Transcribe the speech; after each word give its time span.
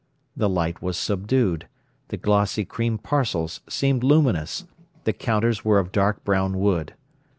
The 0.35 0.49
light 0.49 0.81
was 0.81 0.97
subdued, 0.97 1.67
the 2.07 2.17
glossy 2.17 2.65
cream 2.65 2.97
parcels 2.97 3.61
seemed 3.69 4.03
luminous, 4.03 4.65
the 5.03 5.13
counters 5.13 5.63
were 5.63 5.77
of 5.77 5.91
dark 5.91 6.23
brown 6.23 6.57
wood. 6.57 6.95